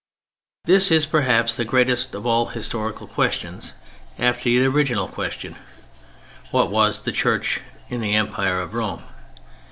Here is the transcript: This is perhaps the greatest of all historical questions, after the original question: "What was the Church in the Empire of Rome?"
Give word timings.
This 0.65 0.89
is 0.89 1.05
perhaps 1.05 1.55
the 1.55 1.63
greatest 1.63 2.15
of 2.15 2.25
all 2.25 2.47
historical 2.47 3.05
questions, 3.05 3.75
after 4.17 4.45
the 4.45 4.65
original 4.65 5.07
question: 5.07 5.57
"What 6.49 6.71
was 6.71 7.01
the 7.01 7.11
Church 7.11 7.59
in 7.87 8.01
the 8.01 8.15
Empire 8.15 8.59
of 8.61 8.73
Rome?" 8.73 9.03